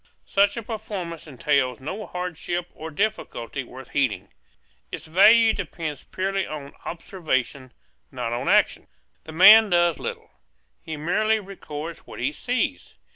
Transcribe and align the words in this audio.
Such 0.25 0.57
a 0.57 0.63
performance 0.63 1.27
entails 1.27 1.79
no 1.79 2.07
hardship 2.07 2.69
or 2.73 2.89
difficulty 2.89 3.63
worth 3.63 3.89
heeding. 3.91 4.29
Its 4.91 5.05
value 5.05 5.53
depends 5.53 6.05
purely 6.05 6.47
on 6.47 6.73
observation, 6.85 7.71
not 8.11 8.33
on 8.33 8.49
action. 8.49 8.87
The 9.25 9.31
man 9.31 9.69
does 9.69 9.99
little; 9.99 10.31
he 10.81 10.97
merely 10.97 11.39
records 11.39 11.99
what 12.07 12.17
he 12.19 12.31
sees. 12.31 12.95